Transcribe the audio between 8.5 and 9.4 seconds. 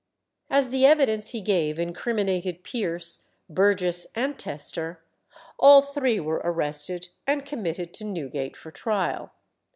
for trial.